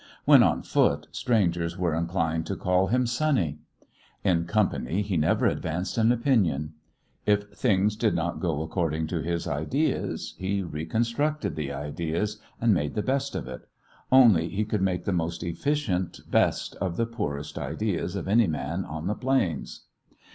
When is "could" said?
14.65-14.81